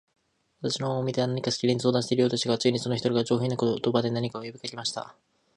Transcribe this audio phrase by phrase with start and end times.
[0.63, 5.15] 私の方を見ては、何かしきりに相談しているようでしたが、ついに、その一人が、上品な言葉で、何か呼びかけました。